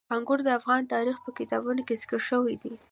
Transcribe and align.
انګور 0.15 0.39
د 0.43 0.49
افغان 0.59 0.81
تاریخ 0.93 1.17
په 1.25 1.29
کتابونو 1.39 1.81
کې 1.87 1.93
ذکر 2.01 2.21
شوی 2.29 2.55
دي. 2.63 2.73